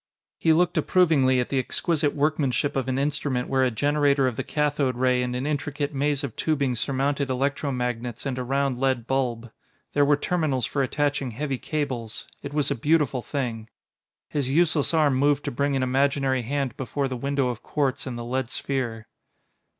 He 0.39 0.51
looked 0.51 0.79
approvingly 0.79 1.39
at 1.39 1.49
the 1.49 1.59
exquisite 1.59 2.15
workmanship 2.15 2.75
of 2.75 2.87
an 2.87 2.97
instrument 2.97 3.47
where 3.47 3.63
a 3.63 3.69
generator 3.69 4.25
of 4.25 4.35
the 4.35 4.41
cathode 4.43 4.95
ray 4.95 5.21
and 5.21 5.35
an 5.35 5.45
intricate 5.45 5.93
maze 5.93 6.23
of 6.23 6.35
tubing 6.35 6.73
surmounted 6.73 7.29
electro 7.29 7.71
magnets 7.71 8.25
and 8.25 8.39
a 8.39 8.43
round 8.43 8.79
lead 8.79 9.05
bulb. 9.05 9.51
There 9.93 10.03
were 10.03 10.17
terminals 10.17 10.65
for 10.65 10.81
attaching 10.81 11.29
heavy 11.29 11.59
cables; 11.59 12.25
it 12.41 12.51
was 12.51 12.71
a 12.71 12.75
beautiful 12.75 13.21
thing.... 13.21 13.69
His 14.27 14.49
useless 14.49 14.91
arm 14.91 15.13
moved 15.13 15.43
to 15.45 15.51
bring 15.51 15.75
an 15.75 15.83
imaginary 15.83 16.41
hand 16.41 16.75
before 16.77 17.07
the 17.07 17.15
window 17.15 17.49
of 17.49 17.61
quartz 17.61 18.07
in 18.07 18.15
the 18.15 18.25
lead 18.25 18.49
sphere. 18.49 19.05